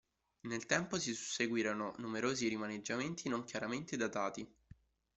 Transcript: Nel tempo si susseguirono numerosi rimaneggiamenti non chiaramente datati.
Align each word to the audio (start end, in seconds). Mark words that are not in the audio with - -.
Nel 0.47 0.65
tempo 0.65 0.97
si 0.97 1.13
susseguirono 1.13 1.93
numerosi 1.97 2.47
rimaneggiamenti 2.47 3.29
non 3.29 3.43
chiaramente 3.43 3.97
datati. 3.97 4.51